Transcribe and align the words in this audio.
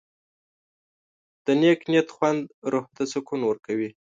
د 1.45 1.47
نیک 1.61 1.79
نیت 1.91 2.09
خوند 2.15 2.41
روح 2.71 2.85
ته 2.95 3.03
سکون 3.11 3.41
ورکوي. 3.45 3.89